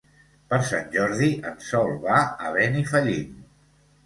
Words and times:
Per 0.53 0.57
Sant 0.69 0.87
Jordi 0.95 1.29
en 1.49 1.59
Sol 1.67 1.93
va 2.07 2.23
a 2.47 2.51
Benifallim. 2.57 3.39